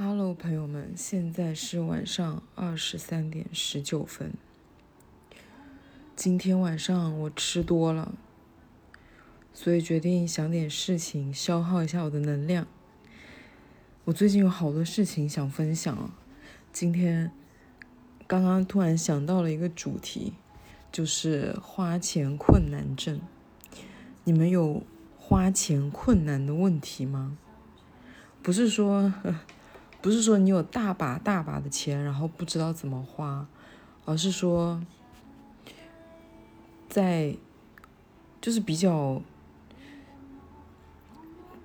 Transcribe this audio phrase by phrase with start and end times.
[0.00, 4.32] Hello，朋友们，现在是晚上二十三点十九分。
[6.14, 8.14] 今天晚上我吃多了，
[9.52, 12.68] 所以决定想点事情消耗一下我的能量。
[14.04, 16.12] 我最近有好多事情想分享，
[16.72, 17.32] 今天
[18.28, 20.34] 刚刚突然想到了一个主题，
[20.92, 23.20] 就是花钱困难症。
[24.22, 24.84] 你们有
[25.16, 27.36] 花钱困难的问题吗？
[28.40, 29.12] 不是说。
[30.00, 33.46] 不是说你有大把大把的钱，然后不知道怎么花，
[34.04, 34.80] 而是说，
[36.88, 37.36] 在
[38.40, 39.20] 就是比较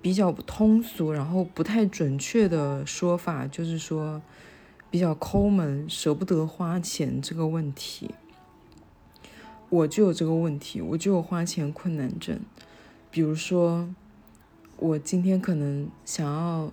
[0.02, 4.20] 比较通俗，然后不太准确的说法，就是说
[4.90, 8.14] 比较抠门，舍不得花钱这个问题。
[9.70, 12.40] 我就有这个问题，我就有花钱困难症。
[13.12, 13.88] 比如说，
[14.76, 16.72] 我今天可能想要。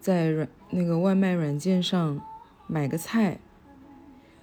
[0.00, 2.20] 在软那个外卖软件上
[2.66, 3.38] 买个菜，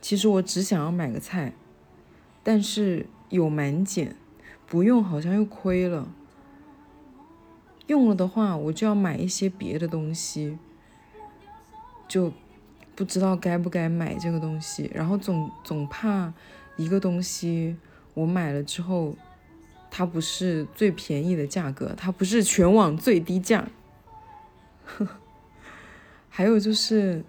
[0.01, 1.53] 其实我只想要买个菜，
[2.43, 4.15] 但是有满减，
[4.67, 6.07] 不用好像又亏了。
[7.87, 10.57] 用了的话，我就要买一些别的东西，
[12.07, 12.31] 就
[12.95, 16.33] 不知道该不该买这个东西，然后总总怕
[16.77, 17.77] 一个东西
[18.15, 19.15] 我买了之后，
[19.91, 23.67] 它不是最便宜的价格，它不是全网最低价。
[24.83, 25.17] 呵呵。
[26.37, 27.23] 还有就是，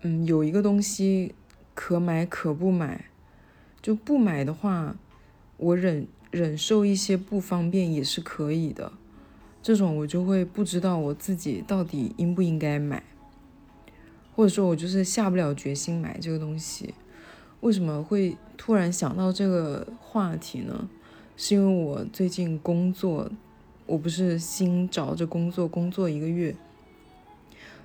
[0.00, 1.32] 嗯，有一个东西
[1.72, 3.04] 可买可不买，
[3.80, 4.96] 就不买的话，
[5.56, 8.90] 我忍忍受一些不方便也是可以的。
[9.62, 13.04] 这种我就会不知道我自己到底应不应该买，
[14.34, 16.92] 或者说我就是下不了决心买这个东西。
[17.60, 20.88] 为什么会突然想到这个话题呢？
[21.36, 23.30] 是因为我最近工作。
[23.88, 26.54] 我不是新找着工作，工作一个月，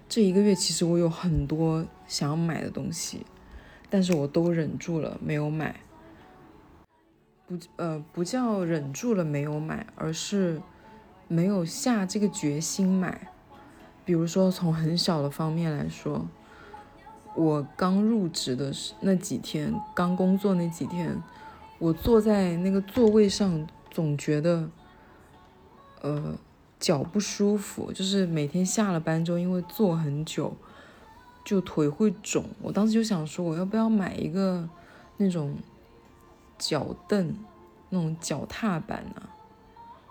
[0.10, 3.26] 这一个月其实我有很多想要买的东西，
[3.90, 5.80] 但是我都忍住了没有买。
[7.48, 10.62] 不，呃，不叫忍住了没有买，而是
[11.30, 13.30] 没有下这个决心买。
[14.04, 16.28] 比如说从很小的方面来说，
[17.34, 21.24] 我刚入职的那几天，刚工作那几天，
[21.80, 24.70] 我坐在那个座位上，总觉得。
[26.04, 26.36] 呃，
[26.82, 30.54] 脚不舒服，就是每天下了班之后，因为坐很久，
[31.46, 32.44] 就腿会肿。
[32.62, 34.68] 我当时就想说，我要不要买一个
[35.16, 35.56] 那种
[36.58, 37.34] 脚凳，
[37.90, 39.24] 那种脚踏板呢？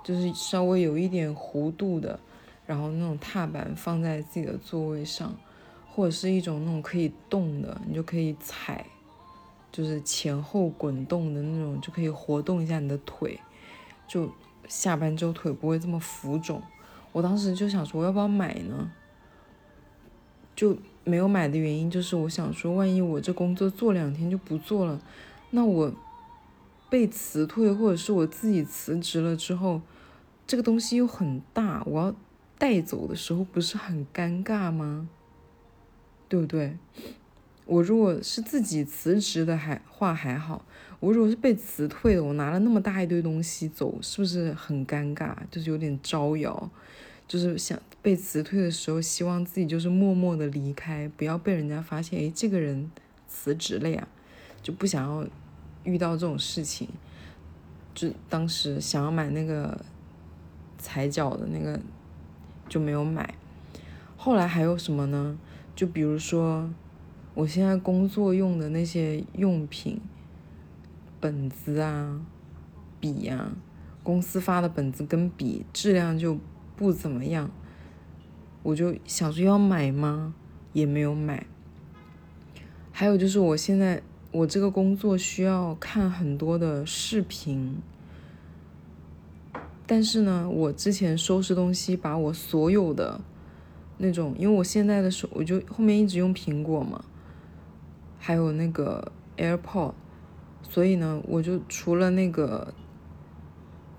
[0.02, 2.19] 就是稍微有一点弧度的，
[2.64, 5.34] 然后那种踏板放在自己的座位上，
[5.91, 8.86] 或者是一种那种可以动的，你就可以踩，
[9.70, 13.38] 就是前后滚动的那种，就可以活动一下你的腿，
[14.08, 14.32] 就。
[14.68, 16.62] 下班之后腿不会这么浮肿，
[17.12, 18.90] 我当时就想说，我要不要买呢？
[20.54, 25.00] 就没有买的原因就是我想说，万一我这工作做两天就不做了，
[25.50, 25.92] 那我
[26.90, 29.80] 被辞退或者是我自己辞职了之后，
[30.46, 32.14] 这个东西又很大，我要
[32.58, 35.08] 带走的时候不是很尴尬吗？
[36.28, 36.76] 对不对？
[37.64, 40.64] 我如果是自己辞职的还话还好，
[40.98, 45.34] 我如果是被辞退的，我拿了那么大一堆东西走，是不是很尴尬？
[45.50, 46.70] 就是有点招摇，
[47.28, 52.90] 就是想被辞退的时候，希望自己就是默默的离开，不要被人家发现，哎，这个人
[53.28, 54.08] 辞职了呀，
[54.60, 55.24] 就不想要
[55.84, 56.88] 遇到这种事情。
[57.94, 59.84] 就当时想要买那个
[60.78, 61.78] 踩脚的那个
[62.68, 63.34] 就没有买，
[64.16, 65.38] 后来还有什么呢？
[65.76, 66.68] 就比如说。
[67.34, 69.98] 我现在工作用的那些用品，
[71.19, 72.20] 本子啊、
[73.00, 73.53] 笔呀，
[74.03, 76.38] 公司发的本子跟笔质量就
[76.76, 77.50] 不怎么样，
[78.62, 80.34] 我就想说要买吗？
[80.75, 81.47] 也没有买。
[82.91, 87.78] 还有就是我现在我这个工作需要看很多的视频，
[89.87, 93.19] 但是呢，我之前收拾东西把我所有的
[93.97, 97.02] 那种，因为我现在的手我就后面一直用苹果嘛。
[98.24, 99.94] 还有那个 AirPod，
[100.62, 102.72] 所以呢，我就除了那个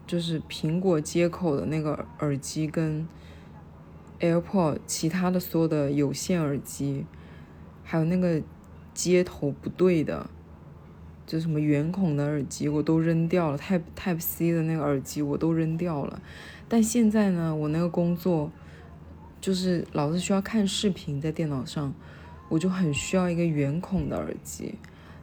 [0.07, 3.05] 就是苹果接口的那个耳机跟
[4.21, 7.05] AirPod，其他的所有的有线耳机，
[7.83, 8.41] 还有那个
[8.93, 10.29] 接头不对的，
[11.27, 13.57] 就什么圆孔的耳机，我都扔掉了。
[13.57, 16.21] Type Type C 的那个耳机我都扔掉了。
[16.69, 18.49] 但现在呢，我那个工作
[19.41, 21.93] 就是老是需要看视频在电脑上。
[22.53, 24.75] 我就很需要一个圆孔的耳机，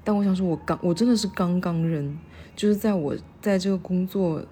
[0.02, 2.18] 但我想说，我刚我真的是刚刚扔，
[2.56, 4.44] 就是在我在这个工作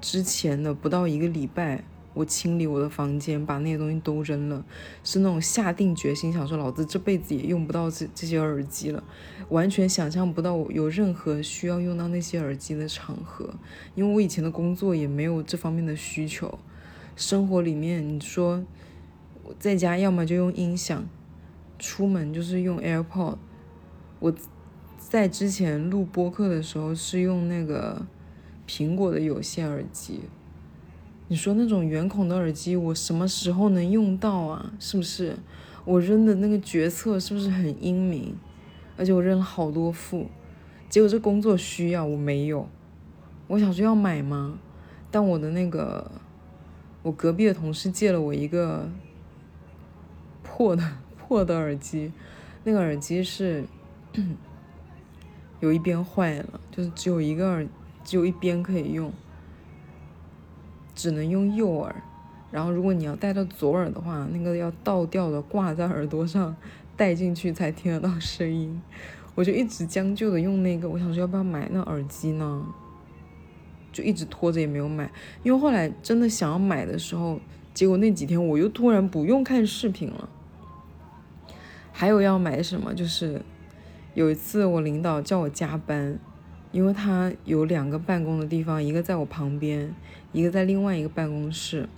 [0.00, 1.84] 之前的不到一个礼拜，
[2.14, 4.64] 我清理我的房间，把那些东西都扔了，
[5.04, 9.04] 是那种下定决心想说老子这辈子也用不到这这些耳机了，
[9.50, 13.54] 完全想象不到有任何需要用到那些耳机的场合，
[13.94, 16.58] 因为我以前的工作也没有这方面的需求，
[17.14, 18.64] 生活里面你说
[19.44, 21.06] 我在家要么就用音响，
[21.78, 23.36] 出门就是用 AirPod，
[24.18, 24.34] 我
[24.98, 28.04] 在之前录播客的时候是用那个
[28.66, 30.22] 苹果的有线耳机。
[31.28, 34.72] 你说那种圆孔的耳机，我什么时候能用到啊？
[34.80, 35.36] 是不是？
[35.84, 38.34] 我扔的那个决策是不是很英明？
[38.96, 40.26] 而且我扔了好多副，
[40.88, 42.68] 结果这工作需要我没有。
[43.46, 44.58] 我想说要买吗？
[45.10, 46.10] 但我的那个，
[47.02, 48.90] 我隔壁的同事借了我一个
[50.42, 50.82] 破的
[51.28, 52.10] 破的耳机，
[52.64, 53.64] 那个耳机是
[55.60, 57.66] 有一边坏了，就是只有一个耳，
[58.02, 59.12] 只有一边可以用。
[60.94, 61.94] 只能用右耳，
[62.50, 66.56] 然后如果你要戴到左耳的话，那个要倒吊的挂在耳朵上，
[66.96, 68.82] 戴进去才听得到声音。
[69.36, 72.66] 我就一直将就的用那个，我想说要不要买那耳机呢？
[73.92, 75.08] 就一直拖着也没有买，
[75.44, 77.38] 因为后来真的想要买的时候，
[77.72, 80.28] 结果那几天我又突然不用看视频了。
[81.98, 82.94] 还有要买什么？
[82.94, 83.42] 就是
[84.14, 86.16] 有一次我领导叫我加班。
[86.70, 89.92] 因为他有两个办公的地方，一个在我旁边，
[90.32, 91.88] 一个在另外一个办公室。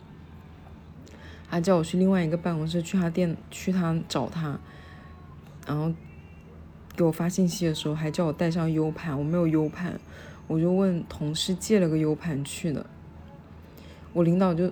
[1.51, 4.59] 他叫我去另外一个办公室，去他店，去他找他。
[5.67, 5.93] 然后
[6.97, 10.01] 给我发信息的时候，还叫我带上 U 盘，我没有 U 盘，
[10.47, 12.87] 我就问同事借了个 U 盘去的。
[14.13, 14.71] 我领导就，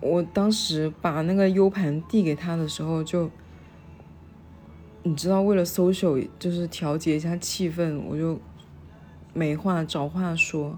[0.00, 3.28] 我当时把那个 U 盘递给他的时候就。
[5.06, 8.40] 你知道，为了 social 就是调节一下气氛，我就
[9.32, 10.76] 没话找话说。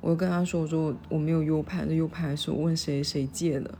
[0.00, 3.76] 我就跟他说：“我说我没有 U 盘，这 U 盘是我问谁谁借的。”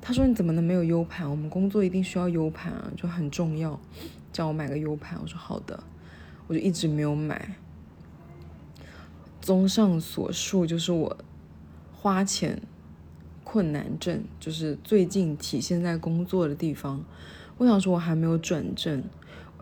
[0.00, 1.30] 他说：“你怎么能没有 U 盘？
[1.30, 3.78] 我们工作一定需要 U 盘啊，就很重要，
[4.32, 5.84] 叫我买个 U 盘。”我说：“好的。”
[6.48, 7.56] 我就一直没有买。
[9.42, 11.18] 综上所述，就是我
[11.92, 12.62] 花钱
[13.44, 17.04] 困难症，就是最近体现在工作的地方。
[17.58, 19.02] 我想说，我还没有转正，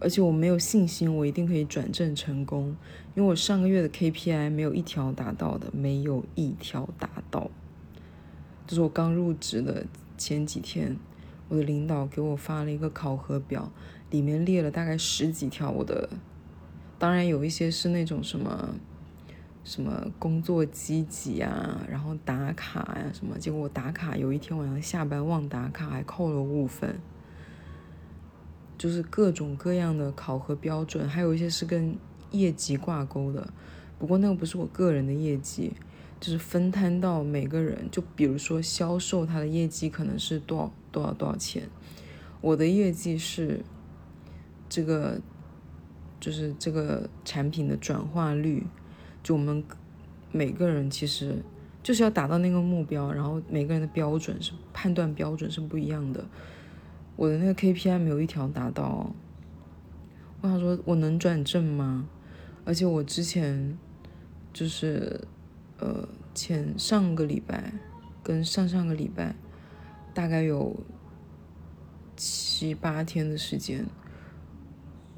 [0.01, 2.77] 而且我没有信心，我一定可以转正成功，
[3.15, 7.49] 因为我上个月的 KPI 没有一条达到的，没有一条达到。
[8.67, 9.87] 就是我刚入职的
[10.19, 10.97] 前几天，
[11.49, 13.71] 我的领导给我发了一个考核表，
[14.11, 16.09] 里面列了大概十几条我的，
[16.99, 18.75] 当然有一些是那种什么
[19.63, 26.99] 什么工作积极啊，然后打卡呀什么，结果我打卡有一天晚上下班忘打卡，还扣了五分。
[28.77, 31.97] 就是各种各样的考核标准，还有一些是跟
[32.31, 33.49] 业绩挂钩的。
[33.99, 35.73] 不过那个不是我个人的业绩，
[36.21, 37.89] 就是分摊到每个人。
[37.91, 41.69] 就比如说销售，他的业绩可能是多少多少多少钱，
[42.41, 43.65] 我的业绩是
[44.69, 45.21] 这个，
[46.19, 48.67] 就是这个产品的转化率。
[49.23, 49.65] 就我们
[50.33, 51.43] 每个人其实
[51.83, 56.27] 就是要达到那个目标，然后每个人的标准是判断标准是不一样的。
[57.17, 59.15] 我的那个 KPI 没有一条达到，
[60.41, 62.09] 我想说我能转正吗？
[62.65, 63.79] 而且我之前
[64.53, 65.27] 就是
[65.79, 67.73] 呃前上个礼拜
[68.23, 69.35] 跟上上个礼拜
[70.15, 70.75] 大概有
[72.17, 73.87] 七八天的时间，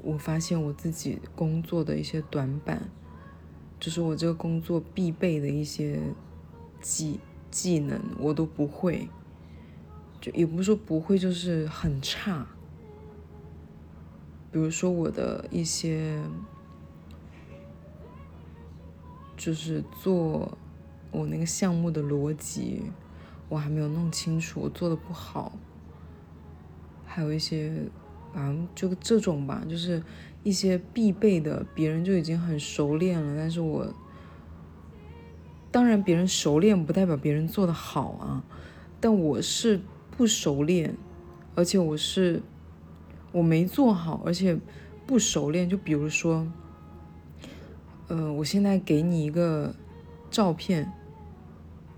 [0.01, 2.89] 我发现我自己工作的一些短板，
[3.79, 5.99] 就是我这个工作必备的一些
[6.81, 9.09] 技技能我都不会。
[10.33, 12.45] 也不是说不会，就是很差。
[14.51, 16.19] 比如说我的一些，
[19.35, 20.57] 就是做
[21.11, 22.83] 我那个项目的逻辑，
[23.49, 25.57] 我还没有弄清楚，我做的不好。
[27.05, 27.83] 还有一些，
[28.33, 30.01] 反正就这种吧，就是
[30.43, 33.93] 一些必备的，别人就已经很熟练了，但是我，
[35.71, 38.43] 当然别人熟练不代表别人做的好啊，
[38.99, 39.81] 但我是。
[40.17, 40.97] 不熟练，
[41.53, 42.41] 而且我是
[43.31, 44.57] 我没做好，而且
[45.05, 45.69] 不熟练。
[45.69, 46.47] 就比如说，
[48.07, 49.75] 呃，我现在给你一个
[50.31, 50.91] 照片，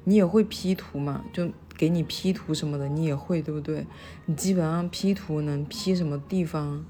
[0.03, 1.23] 你也会 P 图嘛？
[1.31, 3.87] 就给你 P 图什么的，你也会对不对？
[4.25, 6.85] 你基本上 P 图能 P 什么地方？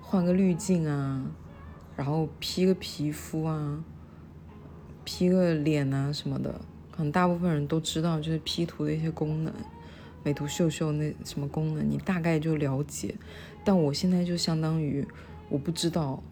[0.00, 1.26] 换个滤镜啊，
[1.96, 3.84] 然后 P 个皮肤啊
[5.04, 6.60] ，P 个脸啊什么的，
[6.92, 9.52] 可能大部分人都知道，就是 P 图的一些功能。
[10.24, 13.14] 美图秀秀那什么功能，你大概就了解，
[13.64, 15.06] 但我现在就相当于
[15.48, 16.22] 我不知道，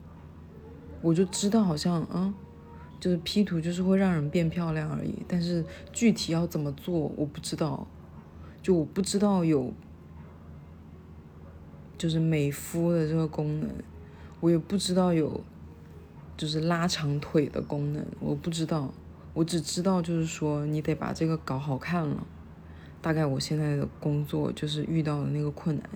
[1.00, 2.34] 我就知道好像啊，
[3.00, 7.86] 就是 P 图就是会让人变漂亮而已，但是具体要怎么做我不知道，
[8.62, 9.72] 就我不知道有
[11.96, 13.70] 就是美肤的这个功能，
[14.40, 15.40] 我也不知道有
[16.36, 18.92] 就是拉长腿的功能，我不知道，
[19.32, 22.26] 我只知道就是说你得把这个搞好看了。
[23.06, 25.88] 大概我现在的工作就是遇到的那个困难，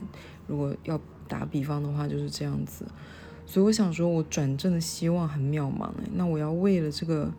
[0.47, 2.85] 如果要打比方的话就是这样子，
[3.45, 7.33] 所以我想说，我转正的希望很渺茫哎，那我要为了这个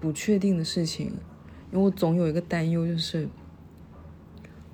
[0.00, 1.06] 不确定的事情，
[1.70, 3.28] 因为我总有一个担忧，就是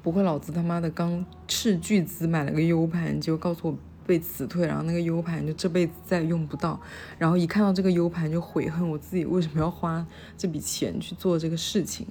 [0.02, 6.80] 不会老子他妈的刚斥巨资买了个 U 盘，结果告诉我被辞退，然后那个 U 盘就这辈子再用不到，
[7.18, 10.06] 然后一看到这个 U 盘就悔恨我自己为什么要花
[10.36, 12.06] 这笔钱去做这个事情。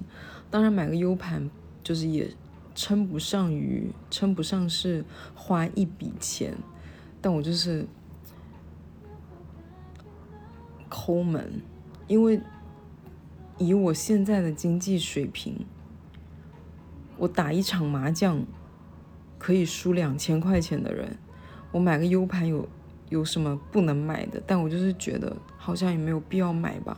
[0.50, 1.50] 当然，买个 U 盘
[1.82, 2.30] 就是也
[2.74, 6.54] 称不上于称不上是花一笔钱，
[7.20, 7.86] 但我就是
[10.88, 11.62] 抠门，
[12.06, 12.40] 因为
[13.58, 15.64] 以我现在的经济水平，
[17.16, 18.44] 我打一场麻将
[19.38, 21.16] 可以输两千块钱的人，
[21.72, 22.68] 我买个 U 盘有
[23.08, 24.40] 有什么不能买的？
[24.46, 26.96] 但我就是觉得好像也没有必要买吧。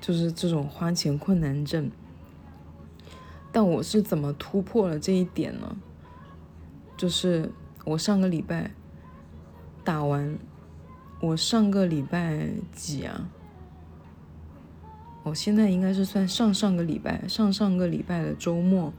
[0.00, 1.90] 就是这种花钱困难症，
[3.50, 5.76] 但我是怎么突破了这一点呢？
[6.94, 7.50] 就是
[7.86, 8.70] 我上个礼拜
[9.82, 10.38] 打完，
[11.20, 13.30] 我上个礼拜几啊？
[15.22, 18.92] 我现在应该是算上上个礼拜，上上个礼拜的周末，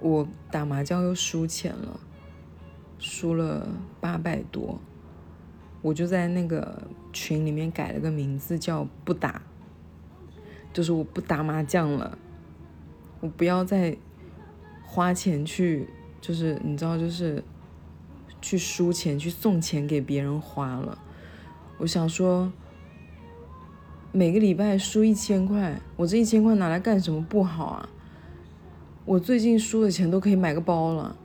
[0.00, 2.00] 我打麻将又输钱了，
[2.98, 3.68] 输了
[4.00, 4.80] 八百多，
[5.82, 9.42] 我就在那个群里面改了个名字，叫不打。
[10.72, 12.16] 就是我不打麻将了，
[13.20, 13.96] 我不要再
[14.84, 15.88] 花钱去，
[16.20, 17.42] 就是你知道，就是
[18.40, 20.96] 去输钱、去送钱给别人花了。
[21.78, 22.52] 我想说，
[24.12, 27.88] 每个礼拜输一千块，我这一千块拿来干什么不好啊？
[29.04, 31.16] 我最近输的钱都可以买个包了，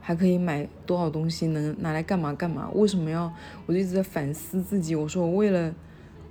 [0.00, 2.70] 还可以买多少东西能拿来干嘛干嘛？
[2.74, 3.32] 为什么要？
[3.66, 4.94] 我就一直在反思自己。
[4.94, 5.74] 我说我为了，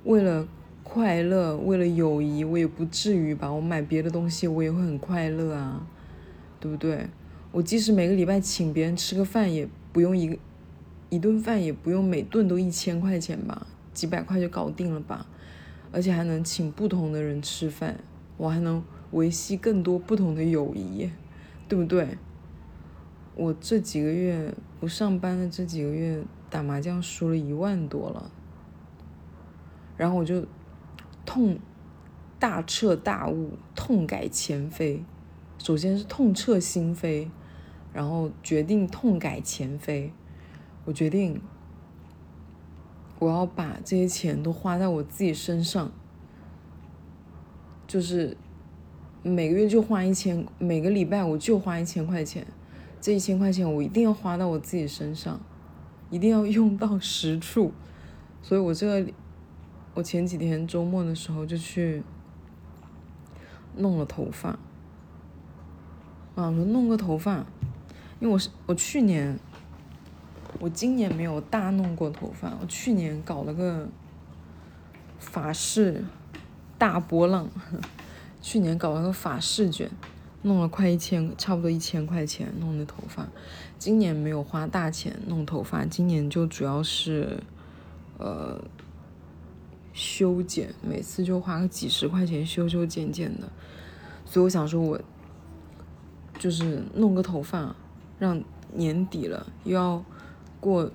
[0.04, 0.48] 为了。
[0.90, 3.52] 快乐，为了友谊，我也不至于吧。
[3.52, 5.86] 我买别的东西，我也会很快乐啊，
[6.62, 7.08] 对不对？
[7.52, 10.38] 我即使每个礼拜请别人吃个饭，也不用一个
[11.10, 15.28] 一顿饭，也不用每顿都一千块钱吧，几百块就搞定了吧。
[15.92, 17.98] 而且还能请不同的人吃饭，
[18.38, 21.12] 我还能维系更多不同的友谊，
[21.68, 22.18] 对不对？
[23.36, 28.32] 我这几个月不上班的这几个月打麻将输了一万多了，
[29.98, 30.46] 然后我就。
[31.30, 31.60] 痛，
[32.40, 35.04] 大彻大悟，痛改前非。
[35.58, 37.30] 首先是痛彻心扉，
[37.92, 40.14] 然后决定痛改前非。
[40.86, 41.42] 我决定，
[43.20, 45.92] 我要把这些钱都花在我自己身上，
[47.86, 48.38] 就是
[49.28, 52.48] 每个月就花一千，每个礼拜我就花一千块钱。
[53.02, 55.40] 这一千块钱我一定要花到我自己身上，
[56.10, 57.72] 一定要用到实处。
[58.42, 59.12] 所以我这个。
[59.94, 62.04] 我前几天周末的时候就去
[63.78, 64.50] 弄了头发，
[66.36, 67.38] 啊，我弄个头发，
[68.20, 69.40] 因为我是我去年，
[70.60, 73.90] 我今年没有大弄过头发，我去年搞了个
[75.18, 76.06] 法式
[76.78, 77.50] 大波浪，
[78.42, 79.90] 去年搞了个法式卷，
[80.42, 83.28] 弄了快一千，差不多一千块钱弄的头发，
[83.78, 87.42] 今年没有花大钱弄头发，今年就主要是，
[88.18, 88.64] 呃。
[89.94, 93.50] 修剪，每次就花个几十块钱修修剪剪的，
[94.26, 95.02] 所以我想说，我
[96.38, 97.76] 就是弄个头发，
[98.20, 98.40] 让
[98.72, 100.06] 年底了又要
[100.60, 100.92] 过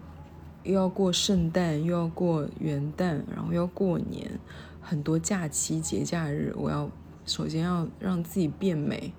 [0.63, 4.39] 又要过圣诞，又要过元旦，然后要过年，
[4.81, 6.89] 很多假期节假日，我要
[7.25, 9.13] 首先要让自己变美，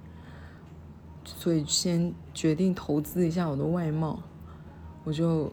[1.23, 4.21] 所以先决定投资一下我的外貌，
[5.03, 5.51] 我就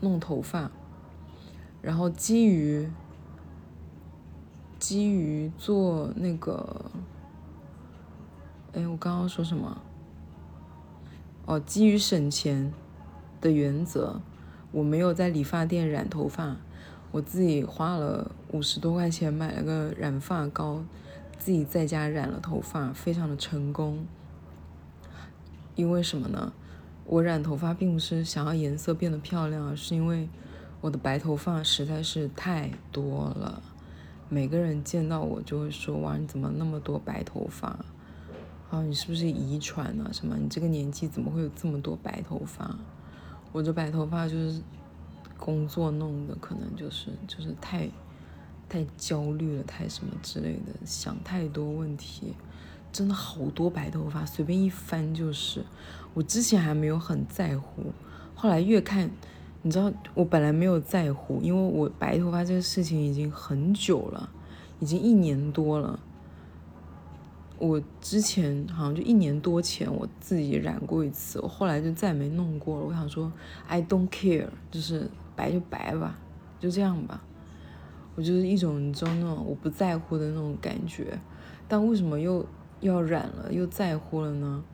[0.00, 0.70] 弄头发。
[1.80, 2.90] 然后基于
[4.78, 6.90] 基于做那个，
[8.72, 9.80] 哎，我刚刚说什么？
[11.46, 12.72] 哦，基于省钱
[13.40, 14.20] 的原则，
[14.72, 16.56] 我没有在理发店染头发，
[17.10, 20.82] 我自己花了五十多块钱买了个染发膏，
[21.38, 24.06] 自己在家染了头发，非常的成功。
[25.74, 26.52] 因为什么呢？
[27.04, 30.28] 我染头发并不是想要颜色变得漂亮，而是因为。
[30.82, 33.62] 我的白头发实在是太多了，
[34.30, 37.78] 每个人见到我就会说：“哇，你怎么那么多白头发？
[38.70, 40.08] 啊，你是不是遗传啊？
[40.10, 40.38] 什么？
[40.38, 42.74] 你这个年纪怎么会有这么多白头发？”
[43.52, 44.62] 我这白头发就是
[45.40, 47.88] 工作弄的，可能就是就是太
[48.68, 52.34] 太焦虑了，太什么之类的，想太多问题，
[52.92, 55.64] 真的好多白头发，随便一翻就是。
[56.12, 57.92] 我之前还没有很在乎，
[58.34, 59.10] 后来越看，
[59.62, 64.28] 你知道，我本来没有在乎，因为我白头发这个事情已经很久了，
[64.80, 65.98] 已经一年多了。
[67.60, 72.86] 我之前好像就一年多前我自己染过一次，我后来就再也没弄过了。
[72.86, 73.30] 我想说
[73.68, 76.18] ，I don't care，就是白就白吧，
[76.58, 77.22] 就这样吧。
[78.14, 81.20] 我就是一种你知道那种我不在乎的那种感觉。
[81.68, 82.46] 但为什么又
[82.80, 84.64] 要染了，又在乎了呢？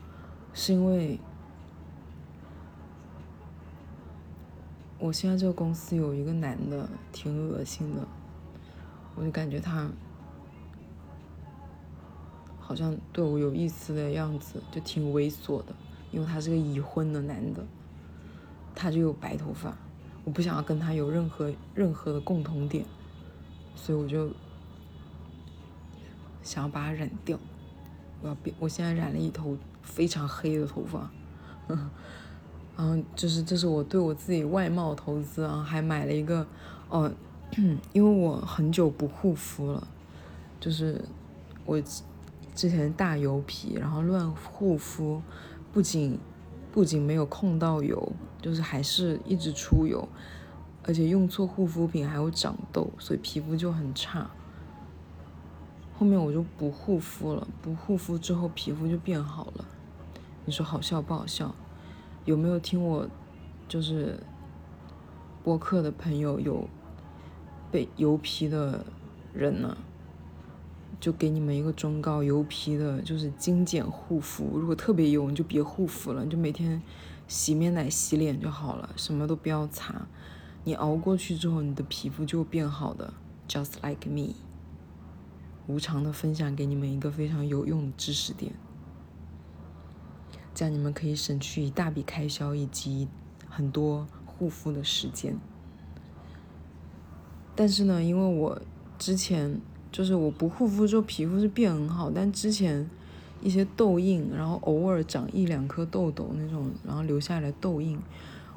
[0.55, 1.19] 是因为
[5.00, 8.07] 我现在这个公司有一个男的，挺恶心的，
[9.16, 9.90] 我就感觉他。
[12.66, 15.66] 好像对我有意思的样子，就挺猥琐的。
[16.11, 17.64] 因为他是个已婚的男的，
[18.75, 19.76] 他就有白头发，
[20.25, 22.85] 我不想要跟他有任何任何的共同点，
[23.75, 24.30] 所以我就
[26.42, 27.38] 想要把他染掉。
[28.23, 31.11] 我要变，我现在染了一头非常黑的头发，
[32.76, 36.46] 然后就是这是我对我自己外貌投资啊，还买了一个
[36.88, 37.12] 哦，
[37.92, 39.87] 因为我很久不护肤了，
[40.58, 41.04] 就是
[41.66, 41.80] 我。
[42.56, 45.22] 之前大油皮，然后乱护肤，
[45.72, 46.18] 不仅
[46.72, 50.08] 不仅没有控到油，就是还是一直出油，
[50.82, 54.30] 而且用错护肤品还有长痘，所以皮肤就很差。
[55.98, 59.64] 后面我就不护肤了，不护肤之后皮肤就变好了。
[60.46, 61.54] 你说好笑不好笑？
[62.25, 63.06] 有没有听我
[63.68, 64.18] 就是
[65.44, 66.68] 播客的朋友有
[67.70, 68.84] 被油皮的
[69.34, 69.76] 人呢？
[70.99, 74.59] 就给你们一个忠告：油皮的就是精简护肤。
[74.59, 76.83] 如果特别油，你就别护肤了，你就每天
[77.29, 80.09] 洗面奶洗脸就好了，什么都不要擦。
[80.65, 83.12] 你熬过去之后，你的皮肤就会变好的。
[83.47, 84.35] Just like me，
[85.67, 88.53] 无偿的分享给你们一个非常有用的知识点，
[90.54, 93.06] 这样你们可以省去一大笔开销以及
[93.49, 95.37] 很多护肤的时间。
[97.54, 98.63] 但是呢，因为我
[98.99, 99.61] 之前。
[99.97, 102.87] 就是我不护肤之后皮肤是变很好，但之前
[103.41, 107.99] 一些痘印，然后偶尔长一两颗痘痘那种，然后留下来痘印，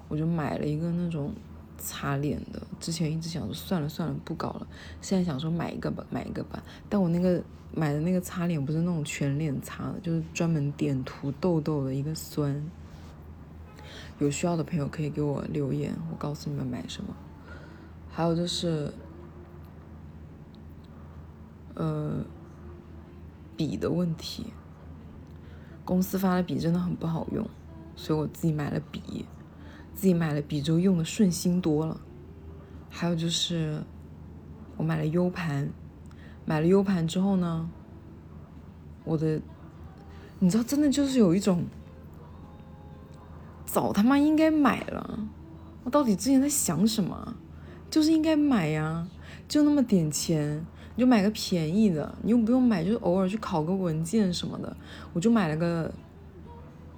[0.10, 1.32] 我就买了一个那种
[1.78, 2.62] 擦脸的。
[2.82, 4.68] 之前一直想说算了算了不搞了，
[5.00, 6.62] 现在想说买一个吧买一个吧。
[6.90, 7.42] 但我那个
[7.74, 12.62] 买的那个擦脸不是那种全脸擦的，就是专门点涂痘痘的一个酸。
[14.20, 17.16] 有需要的朋友可以给我留言，我告诉你们买什么。
[18.12, 18.92] 还有就是。
[21.80, 22.26] 呃，
[23.56, 24.48] 笔的问题，
[25.86, 27.50] 公司发的笔真的很不好用，
[27.96, 29.26] 所以我自己买了笔，
[29.94, 32.02] 自己买了笔之后用的顺心多了。
[32.90, 33.82] 还有就是，
[34.76, 35.70] 我买了 U 盘，
[36.44, 37.70] 买了 U 盘之后呢，
[39.06, 39.42] 我的，
[40.40, 41.64] 你知道，真的就是有一种，
[43.66, 45.30] 早他妈应该买了，
[45.86, 47.38] 我到底之前在想什么？
[47.90, 49.08] 就是应该买呀，
[49.48, 50.66] 就那么点钱。
[51.00, 54.76] 你就买个便宜的，你又不用买，就是偶尔去考个文件什么的。
[55.14, 55.90] 我就买了个，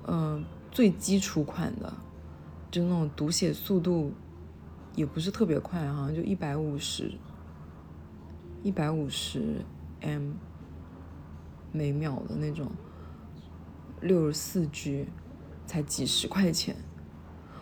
[0.07, 1.93] 嗯，最基础款的，
[2.71, 4.11] 就那种读写速度
[4.95, 7.11] 也不是特别快哈，就一百五十，
[8.63, 9.63] 一百五十
[9.99, 10.31] M
[11.71, 12.71] 每秒的那种，
[14.01, 15.05] 六十四 G，
[15.67, 16.75] 才几十块钱。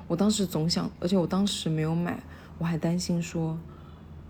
[0.08, 2.23] 我当时总想，而且我当时没有买，
[2.58, 3.60] 我还担心说。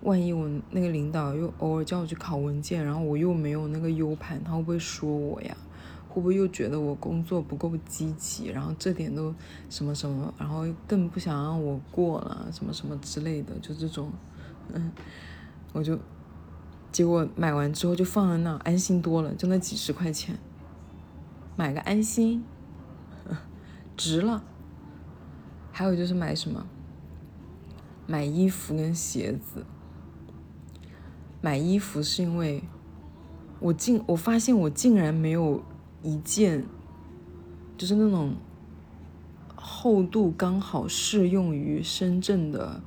[0.01, 5.55] 万一我那个领导又偶尔叫我去拷文件，然后我又没有那个 U 盘，他会不会说我呀？
[6.07, 8.47] 会不会又觉得我工作不够积极？
[8.47, 9.33] 然后这点都
[9.69, 14.11] 什么什么，然后更不想让我过了，什么什么之类的，就这种，
[14.73, 14.91] 嗯，
[15.73, 15.99] 我就
[16.91, 20.35] 结果买完之后就放在那，安心多了，就那几十块钱，
[21.55, 22.43] 买个安心，
[23.95, 24.43] 值了。
[25.71, 26.65] 还有就是买什么？
[28.07, 29.63] 买衣服跟鞋子。
[31.41, 32.63] 买衣服是因为
[33.59, 35.63] 我竟我发现我竟然没有
[36.03, 36.65] 一件，
[37.77, 38.33] 就是那种
[39.55, 42.81] 厚度刚好适用于深圳的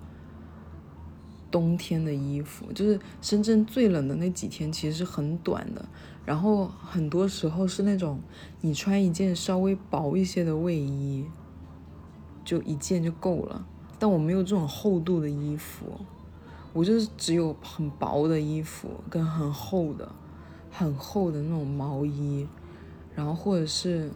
[1.51, 2.73] 冬天的衣服。
[2.73, 5.87] 就是深圳最冷的那几天其实是很短的，
[6.25, 8.21] 然后很多时候是那种
[8.61, 11.25] 你穿一件稍微薄一些的卫衣，
[12.45, 13.67] 就一件就够了。
[13.99, 15.87] 但我没有这种厚度的衣服。
[16.73, 20.11] 我就是只有很薄的衣服跟很厚的、
[20.71, 22.47] 很厚的那种毛衣，
[23.15, 24.11] 然后或者是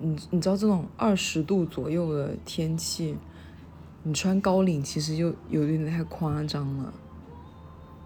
[0.00, 3.16] 你你知道这种二十度左右的天气，
[4.02, 6.92] 你穿高领其实就有点太夸张了。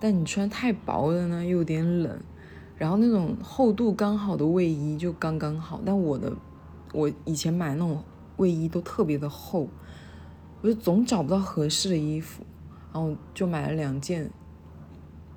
[0.00, 2.20] 但你穿太薄的呢，又有点冷。
[2.76, 5.80] 然后那种厚度刚好的卫衣就刚刚好。
[5.86, 6.32] 但我的
[6.92, 8.02] 我以前买那种
[8.38, 9.68] 卫衣都特别的厚，
[10.60, 12.42] 我就总找不到合适的衣服，
[12.92, 14.30] 然后就买了两件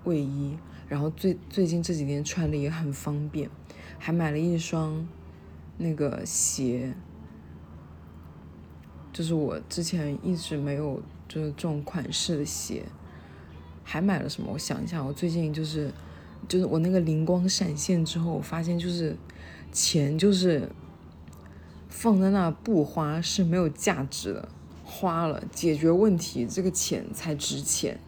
[0.03, 0.57] 卫衣。
[0.87, 3.49] 然后最最近这几天穿的也很方便，
[3.97, 5.07] 还买了一双
[5.77, 6.93] 那个鞋，
[9.11, 12.83] 就是我之前一直没有就是这种款式的鞋，
[13.83, 14.51] 还买了什么？
[14.53, 15.91] 我想一下，我最近就是
[16.47, 19.17] 就是我那个灵光闪现之后，我发现就是
[19.71, 20.69] 钱就是
[21.89, 24.49] 放在那不花是没有价值的，
[24.95, 27.99] 花了解决问题，这个钱才值钱。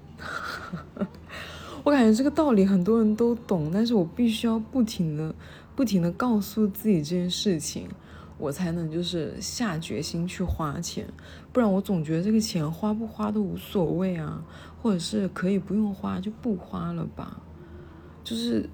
[1.84, 5.36] 我感觉这个道理很多人都懂，但是我必须要不停的、
[5.76, 7.88] 不停的告诉自己这件事情，
[8.38, 11.08] 我才能就是下决心去花钱，
[11.52, 14.44] 不然我总觉得这个钱花不花都无所谓啊，
[14.82, 17.42] 或者是可以不用花就不花了吧，
[18.24, 18.70] 就是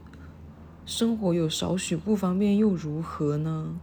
[0.85, 3.79] 生活有少许不方便又如何呢？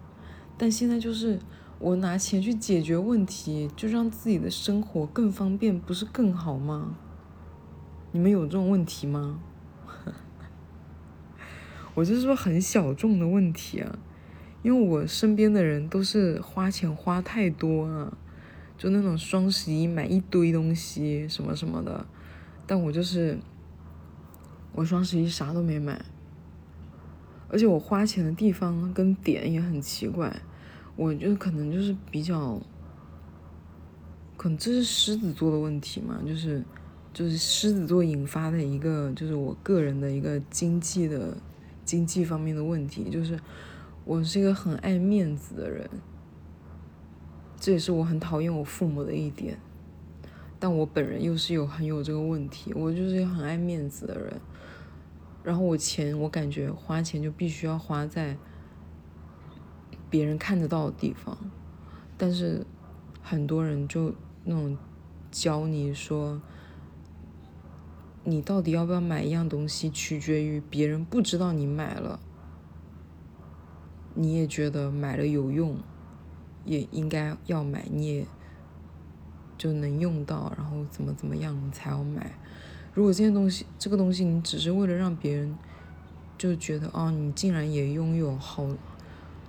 [0.58, 1.38] 但现在就是
[1.80, 6.94] 我拿钱去解决问题，就让自己的生活更方便，不是更好吗？
[8.12, 9.40] 你们有这种问题吗？
[11.94, 13.98] 我这是不是很小众的问题啊？
[14.62, 18.12] 因为我身边的人都是花钱花太多啊，
[18.76, 22.04] 就那种双十一买一堆东西什么什么的，
[22.66, 23.38] 但我就是
[24.72, 26.04] 我双十一啥都没买，
[27.48, 30.42] 而且我花钱的地方跟点也很奇怪，
[31.00, 32.60] 我就可能就是比较，
[34.36, 36.62] 可能这是狮子座的问题嘛，就是。
[37.12, 41.36] 就是狮子座引发的一个，就是我个人的一个经济的
[41.84, 43.36] 经济方面的问题，就是
[44.04, 45.90] 我是一个很爱面子的人，
[47.58, 49.58] 这也是我很讨厌我父母的一点，
[50.60, 54.40] 但我本人又是有很有这个问题，我就是很爱面子的人，
[55.42, 58.36] 然后我钱我感觉花钱就必须要花在
[60.10, 61.38] 别人看得到的地方，
[62.18, 62.66] 但是
[63.22, 64.12] 很多人就
[64.44, 64.76] 那种
[65.30, 66.42] 教你说。
[68.22, 72.20] 你到底要不要买一样东西，取决于别人不知道你买了，
[74.14, 75.78] 你也觉得买了有用，
[76.66, 78.26] 也应该要买，你也
[79.56, 82.38] 就能用到，然后怎么怎么样你才要买。
[82.92, 85.56] 如果这件东西，这个东西你只是为了让别人
[86.36, 88.68] 就觉得哦，你竟然也拥有，好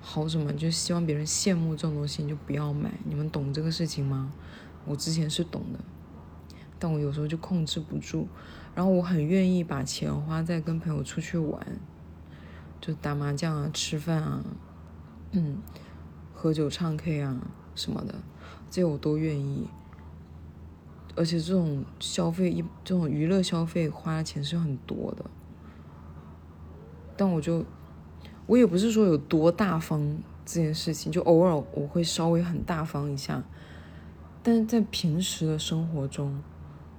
[0.02, 2.92] 好什么，就希望别人羡慕这种东西，你就不要买。
[3.06, 4.34] 你们懂这个事情吗？
[4.86, 5.80] 我之前是懂的，
[6.80, 8.28] 但我有时候就控制不住。
[8.74, 11.80] 然后我很愿意把钱花在跟朋友出去玩，
[12.80, 14.44] 就打麻将啊、吃饭啊、
[15.32, 15.58] 嗯、
[16.34, 18.16] 喝酒唱 K 啊什么的，
[18.70, 19.68] 这我都愿意。
[21.16, 25.26] 而且这种消费一这种娱乐消费花的钱是很多的，
[27.18, 27.66] 但我就
[28.52, 33.42] 我也不是说有多大方这件事情，就偶尔我会稍微很大方一下，
[34.44, 36.42] 但是在平时的生活中。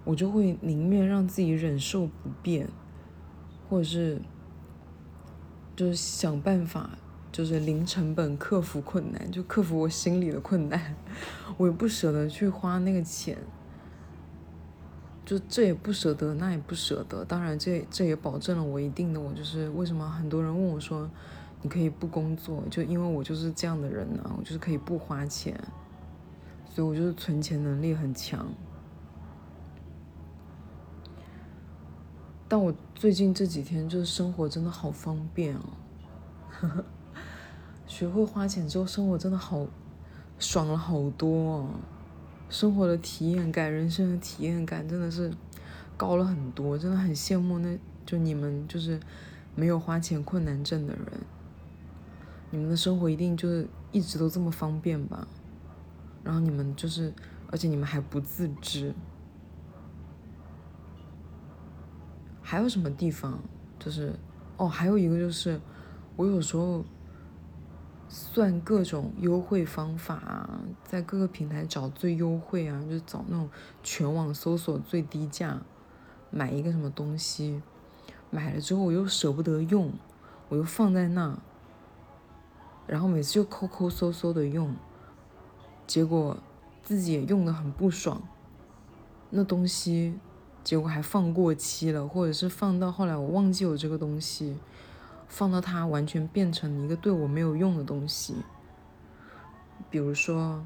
[0.05, 2.67] 我就会宁愿让自己忍受不便，
[3.69, 4.21] 或者是
[5.77, 6.99] 就是想办法，
[7.31, 10.97] 就是零成本克服困难，就克服我心里的困难。
[11.57, 13.39] 我也不舍得去花那个钱，
[15.25, 17.25] 就这也不舍得，那也不舍得。
[17.25, 21.09] 当然，这这也保证了我一定的，我就是为什么很多人问我说，
[21.63, 25.59] 你可以不工作，就因为我就是这样的人呢，我就是可以不花钱，
[26.69, 28.47] 所以我就是存钱能力很强。
[32.49, 35.63] 但我最近这几天就是生活真的好方便哦，
[37.87, 39.67] 学会花钱之后，生活真的好
[40.39, 41.69] 爽了好多哦，
[42.51, 45.33] 生活的体验感、人生的体验感真的是
[45.97, 49.01] 高了很多，真的很羡慕那就你们就是
[49.55, 51.07] 没有花钱困难症的人，
[52.53, 55.27] 你们的生活一定就是一直都这么方便吧？
[56.23, 57.13] 然后你们就是，
[57.51, 58.95] 而且你们还不自知。
[62.43, 63.41] 还有什么地方？
[63.79, 64.15] 就是
[64.59, 65.59] 哦，还有一个就是，
[66.15, 66.85] 我有时候
[68.07, 73.49] 算各种优惠方法啊，在各个平台找最优惠啊，就找那种
[73.83, 75.63] 全网搜索最低价，
[76.31, 77.63] 买一个什么东西，
[78.31, 79.91] 买了之后我又舍不得用，
[80.51, 81.39] 我又放在那，
[82.87, 84.75] 然后每次就抠抠搜搜的用，
[85.87, 86.37] 结果
[86.83, 88.23] 自己也用的很不爽，
[89.31, 90.19] 那东西。
[90.65, 94.57] 结果还放过期了，或者是放到后来我忘记有这个东西，
[95.27, 98.37] 放到它完全变成一个对我没有用的东西，
[99.91, 100.65] 比如说，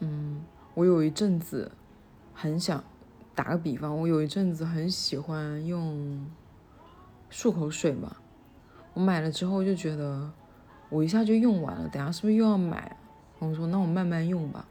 [0.00, 1.72] 嗯，我有一阵子
[2.34, 2.84] 很想
[3.34, 6.30] 打个比方，我有一阵子很喜欢用
[7.30, 8.18] 漱口水吧。
[8.94, 10.30] 我买了之后就觉得
[10.88, 12.96] 我一下就用完了，等下是不是又要买？
[13.38, 14.66] 我说那我慢慢用吧。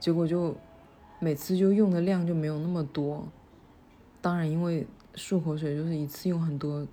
[0.00, 0.56] 结果就
[1.20, 3.26] 每次就用的量就没有那么多。
[4.20, 6.86] 当然，因为漱口水就是一次用很多，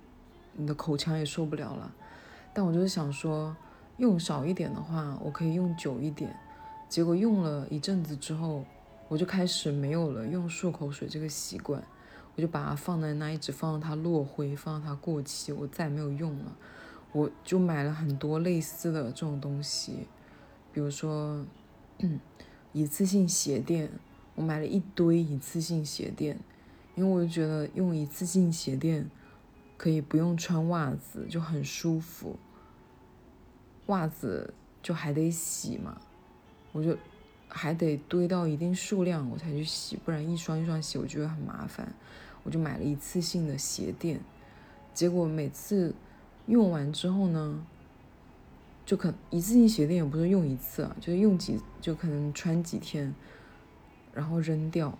[0.54, 1.92] 你的口腔也受不了了。
[2.52, 3.56] 但我就是想说，
[3.96, 6.36] 用少一点的话，我可以用久一点。
[6.88, 8.64] 结果用了一阵子之后，
[9.08, 11.82] 我就开始没有了用漱口水这个习惯，
[12.36, 16.56] 我就把它放在那，一直放到它落灰，放到它过期，我再也没有用了。
[17.12, 20.06] 我就买了很多类似的这种东西，
[20.72, 21.44] 比如说
[22.74, 23.90] 一次性鞋垫，
[24.34, 26.38] 我买了一堆一次性鞋垫，
[26.94, 29.10] 因为我就觉得用一次性鞋垫
[29.78, 32.38] 可以不用穿袜子，就很舒服。
[33.86, 35.98] 袜子就还得洗嘛，
[36.72, 36.98] 我就
[37.56, 41.90] 还得堆到一定数量我才去洗，不然一双一双洗我觉得很麻烦。
[42.44, 44.20] 我就买了一次性的鞋垫，
[44.92, 45.94] 结果每次
[46.46, 47.66] 用完之后呢，
[48.84, 53.12] 就可一次性鞋垫也不是用一次啊，就是用几就可能穿几天，
[54.12, 54.96] 然后扔掉。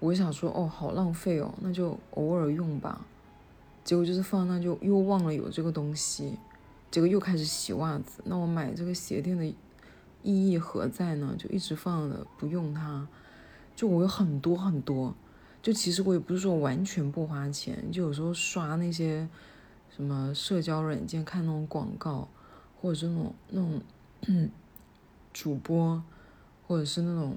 [0.00, 3.06] 我想说哦，好浪费哦，那就偶尔用吧。
[3.84, 6.38] 结果就是放那就又忘了有这个东西。
[6.90, 9.54] 结果又开始洗袜子，那我买这个鞋垫的
[10.22, 11.34] 意义何在呢？
[11.38, 13.06] 就一直放着不用它，
[13.74, 15.14] 就我有很多很多，
[15.62, 19.28] 就其实我也不是说完全不花钱，就有时候刷那些
[19.94, 22.28] 什么社交软件看那种广告，
[22.80, 23.80] 或者是那种那种
[25.32, 26.02] 主播，
[26.66, 27.36] 或者是那种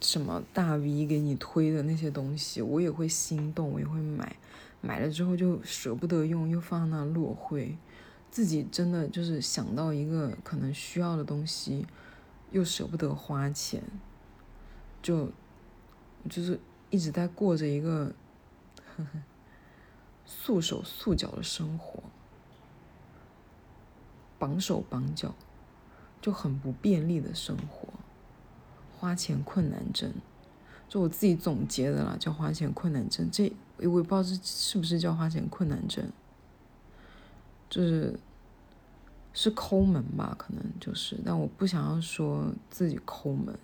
[0.00, 4.36] 什么大 V 给你推的那些东西，我也会心动，我也会买。
[4.80, 7.76] 买了之后就舍不得用，又放那落灰，
[8.30, 11.86] 自己真的就是想到一个可能需要的东西，
[12.50, 13.82] 又舍不得花钱，
[15.02, 15.30] 就
[16.28, 16.60] 就是
[16.90, 18.14] 一直在过着一个
[18.96, 19.22] 呵呵
[20.26, 22.02] 束手束脚的生活，
[24.38, 25.34] 绑手绑脚，
[26.20, 27.88] 就很不便利的生活，
[28.98, 30.12] 花钱困难症，
[30.88, 33.52] 就我自己总结的啦，叫花钱困难症这。
[33.78, 36.10] 我也不知道这是不是叫花钱困难症，
[37.68, 38.18] 就是
[39.32, 43.58] 是抠门吧，可能就是，但我不想要说自己抠门，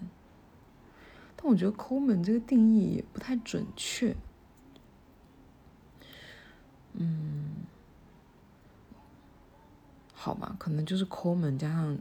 [1.37, 4.15] 但我觉得抠门这个定义也不太准确，
[6.93, 7.65] 嗯，
[10.13, 11.99] 好吧，可能就是抠门加上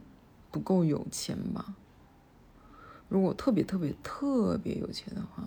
[0.50, 1.74] 不够有钱吧，
[3.08, 5.46] 如果特别特别特别有钱的话。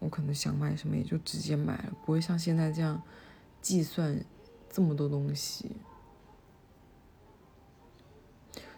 [0.00, 3.00] 我可能想买什么也就直接买了，不会像现在这样
[3.62, 4.22] 计算
[4.74, 5.70] 这么多东西。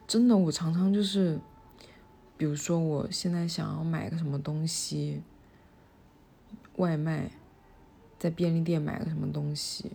[0.06, 1.40] 真的，我常常就是，
[2.36, 5.22] 比如说我现在想要买个什么东西，
[6.76, 7.30] 外卖，
[8.18, 9.92] 在便利店买个什么东西，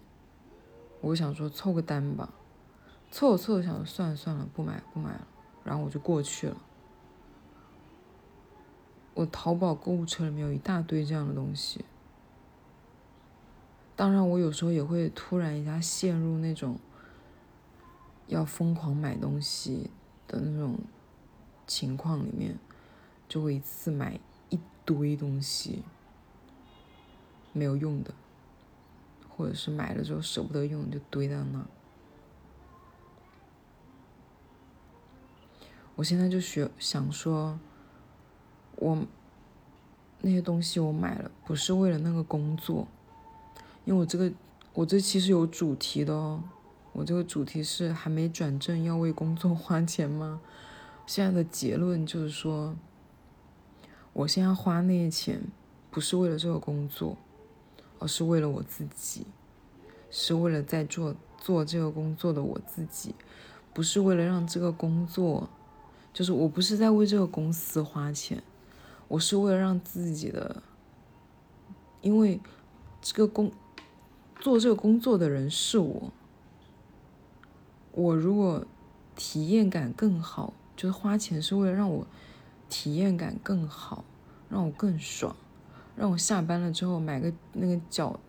[1.01, 2.33] 我想说凑个单吧，
[3.11, 5.27] 凑着凑着想算了算了，不买不买了，
[5.63, 6.57] 然后我就过去了。
[9.13, 11.85] 我淘宝购物车里面有一大堆这样的东西，
[14.01, 16.79] 当然我有时候也会突然一下陷入那种
[18.25, 19.91] 要疯狂买东西
[20.27, 20.75] 的那种
[21.67, 22.57] 情况里面，
[23.29, 25.83] 就会一次买一堆东西，
[27.53, 28.11] 没有用的，
[29.29, 31.63] 或者是买了之后舍不得用就堆在那。
[35.95, 37.59] 我现在就学想说。
[38.77, 38.97] 我
[40.21, 42.87] 那些东西我买了，不是为了那个工作，
[43.85, 44.31] 因为我这个
[44.73, 46.43] 我这期是有主题的哦，
[46.93, 50.41] 我这个主题是还没转正要为工作 花钱吗？
[51.05, 52.75] 现在的结论就是说，
[54.13, 55.41] 我现在花那些钱
[55.89, 57.17] 不是为了这个工作，
[57.99, 59.25] 而是为了我自己，
[60.09, 63.15] 是为了在做做这个工作的我自己，
[63.73, 65.49] 不是为了让这个工作，
[66.13, 68.41] 就是我不是在为这个公司花钱。
[69.07, 70.63] 我是为了让自己的，
[71.99, 72.39] 因为
[73.01, 73.51] 这个工
[74.41, 76.11] 做这个工作的人是我，
[77.91, 78.65] 我如果
[79.15, 82.07] 体验感更好，就是花钱是为了让我
[82.67, 84.03] 体验感更好，
[84.49, 85.35] 让我更爽，
[85.95, 88.19] 让我下班了之后买个那个脚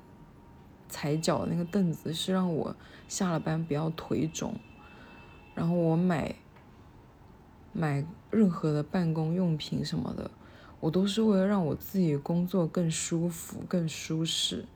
[0.87, 2.77] 踩脚那个凳子，是让我
[3.09, 4.55] 下了班不要腿肿，
[5.55, 6.35] 然后我买
[7.73, 10.31] 买任何的办公用品什么的。
[10.81, 14.67] 我都是为了让我自己工作更舒服、更舒适，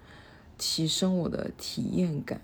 [0.59, 2.41] 提升我的体验感，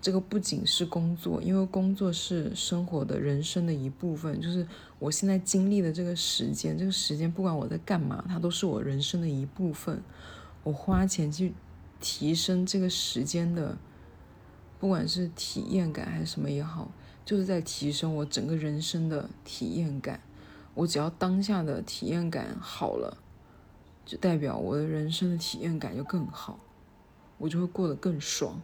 [0.00, 4.66] 这个不仅是工作，因为工作是生活的人生的一部分，就是
[4.98, 10.02] 我现在经历的这个时间，这个时间不管我在干嘛，它都是我人生的一部分。
[10.64, 11.54] 我花钱去
[12.00, 13.78] 提升这个时间的，
[14.78, 16.90] 不管是体验感还是什么也好，
[17.24, 20.20] 就是在提升我整个人生的体验感。
[20.74, 23.16] 我只要当下的体验感好了，
[24.04, 26.60] 就代表我的人生的体验感就更好，
[27.38, 28.60] 我就会过得更爽，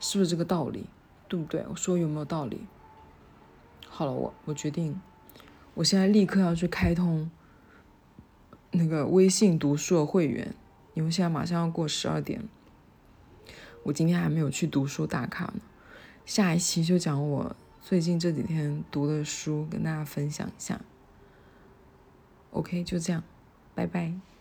[0.00, 0.86] 是不是这个道理？
[1.28, 1.64] 对不对？
[1.68, 2.66] 我说有没有道理？
[3.88, 5.00] 好了，我我决定，
[5.74, 7.30] 我现在立刻要去开通
[8.70, 10.54] 那个微信读书的会员，
[10.94, 12.48] 因为现在马上要过十二点，
[13.82, 15.60] 我今天还没有去读书打卡呢。
[16.24, 20.80] 下一期就讲我最近这几天读的书，跟大家分享一下。
[22.50, 23.22] OK，就这样，
[23.74, 24.35] 拜拜。